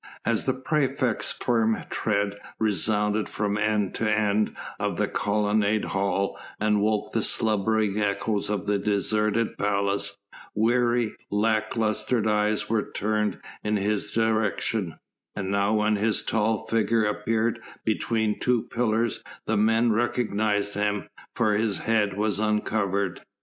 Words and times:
As 0.25 0.45
the 0.45 0.53
praefect's 0.55 1.31
firm 1.33 1.77
tread 1.91 2.35
resounded 2.57 3.29
from 3.29 3.55
end 3.55 3.93
to 3.93 4.11
end 4.11 4.57
of 4.79 4.97
the 4.97 5.07
colonnaded 5.07 5.89
hall 5.91 6.39
and 6.59 6.81
woke 6.81 7.11
the 7.11 7.21
slumbering 7.21 7.99
echoes 7.99 8.49
of 8.49 8.65
the 8.65 8.79
deserted 8.79 9.59
palace, 9.59 10.17
weary, 10.55 11.15
lack 11.29 11.75
lustre 11.75 12.27
eyes 12.27 12.67
were 12.67 12.91
turned 12.91 13.37
in 13.63 13.77
his 13.77 14.09
direction, 14.09 14.97
and 15.35 15.51
now 15.51 15.75
when 15.75 15.97
his 15.97 16.23
tall 16.23 16.65
figure 16.65 17.05
appeared 17.05 17.59
between 17.85 18.39
two 18.39 18.63
pillars 18.73 19.23
the 19.45 19.55
men 19.55 19.91
recognised 19.91 20.73
him, 20.73 21.09
for 21.35 21.53
his 21.53 21.77
head 21.77 22.17
was 22.17 22.39
uncovered. 22.39 23.21